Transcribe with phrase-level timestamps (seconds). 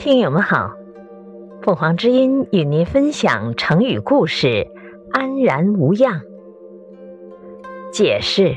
[0.00, 0.72] 听友们好，
[1.60, 4.66] 凤凰之音与您分享成语故事
[5.12, 6.22] “安然无恙”。
[7.92, 8.56] 解释：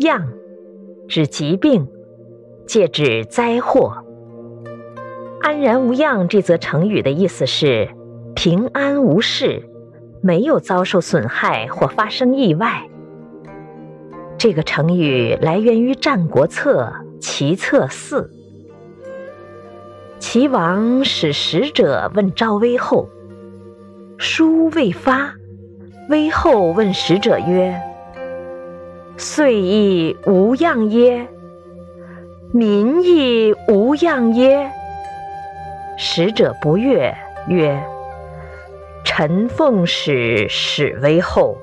[0.00, 0.26] 恙
[1.06, 1.86] 指疾病，
[2.66, 4.04] 借指灾祸。
[5.40, 7.88] 安然无恙这则成语的意思是
[8.34, 9.62] 平安无事，
[10.20, 12.88] 没有遭受损害或发生意外。
[14.36, 18.22] 这个成语来源于《战国策·齐策四》。
[20.32, 23.06] 齐王使使者问赵威后，
[24.16, 25.34] 书未发，
[26.08, 27.78] 威后问使者曰
[29.18, 31.28] ：“岁亦无恙耶？
[32.50, 34.72] 民亦无恙耶？”
[36.00, 37.14] 使者不悦，
[37.48, 37.78] 曰
[39.04, 41.58] ：“臣奉使使威后。”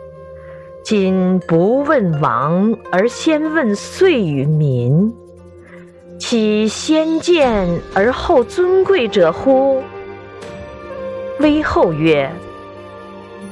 [0.85, 5.11] 今不问王，而先问岁与民，
[6.19, 9.81] 岂先见而后尊贵者乎？
[11.39, 12.29] 威后曰：“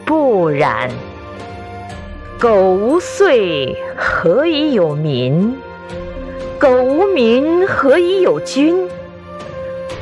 [0.06, 0.90] 不然。
[2.38, 5.58] 苟无岁，何以有民？
[6.60, 8.88] 苟无民，何以有君？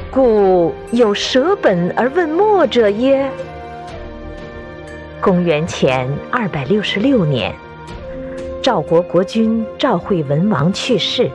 [0.09, 3.29] 故有舍本而问末者耶？”
[5.21, 7.53] 公元前二百六十六年，
[8.59, 11.29] 赵国国君赵惠文王去世，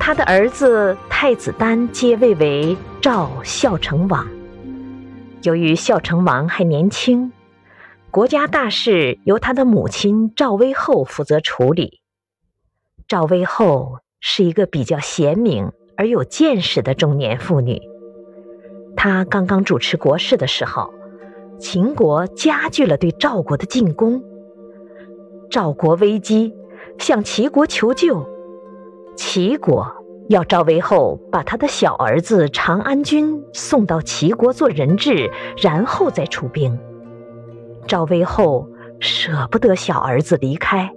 [0.00, 4.26] 他的儿子太子丹接位为赵孝成王。
[5.42, 7.30] 由于孝成王还年轻，
[8.10, 12.00] 国家大事由他的母亲赵威后负责处理。
[13.06, 17.78] 赵威后是一个比较贤明而有见识的中年妇女，
[18.96, 20.92] 她刚刚主持国事的时候。
[21.58, 24.24] 秦国加剧了对赵国的进攻，
[25.50, 26.54] 赵国危机，
[26.98, 28.26] 向齐国求救。
[29.22, 29.86] 齐国
[30.30, 36.78] 要赵威后把他的小儿子长安君送到齐国做人质，然后再出兵。
[37.86, 38.66] 赵威后
[38.98, 40.90] 舍不得小儿子离开，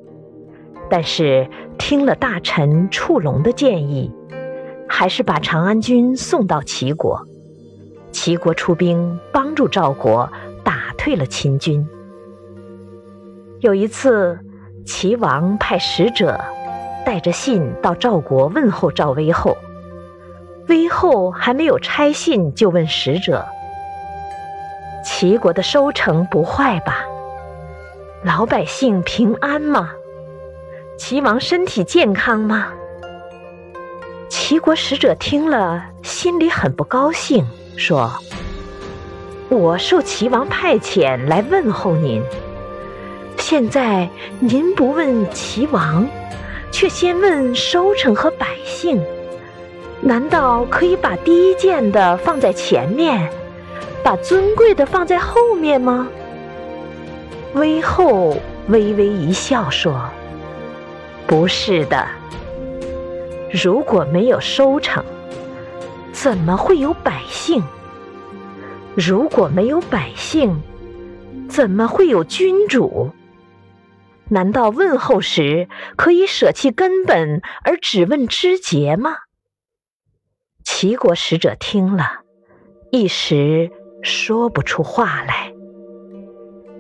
[0.89, 4.09] 但是听了大臣触龙的建议，
[4.88, 7.28] 还是把长安君送到齐国。
[8.13, 10.31] 齐国出兵帮助赵国。
[10.63, 11.85] 打退了秦军。
[13.59, 14.39] 有一次，
[14.85, 16.39] 齐王派使者
[17.06, 19.58] 带着信到赵国问候赵威后，
[20.68, 23.46] 威后还没有拆信，就问使者
[25.03, 27.06] ：“齐国的收成不坏吧？
[28.24, 29.92] 老百姓平安吗？
[30.97, 32.68] 齐王身体健康吗？”
[34.30, 37.46] 齐国使者听了，心里很不高兴，
[37.78, 38.12] 说。
[39.50, 42.24] 我受齐王派遣来问候您，
[43.38, 44.09] 现在
[44.40, 46.08] 您不问齐王，
[46.73, 49.00] 却先问收成和百姓，
[50.01, 53.29] 难道可以把低贱的放在前面，
[54.03, 56.09] 把尊贵的放在后面吗？
[57.53, 58.35] 威后
[58.69, 60.09] 微微一笑说
[61.28, 62.07] ：“不是的，
[63.51, 65.03] 如果没有收成，
[66.12, 67.62] 怎么会有百姓？”
[68.97, 70.59] 如果没有百姓，
[71.47, 73.12] 怎么会有君主？
[74.29, 79.17] 难道问候时可以舍弃根本而只问枝节吗？
[80.63, 82.22] 齐国使者听了，
[82.91, 83.69] 一时
[84.01, 85.53] 说不出话来。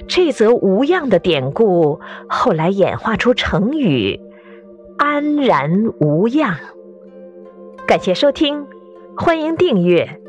[0.07, 4.19] 这则无恙的典故后来演化出成语
[4.97, 6.57] “安然无恙”。
[7.87, 8.65] 感谢收听，
[9.17, 10.22] 欢迎订阅。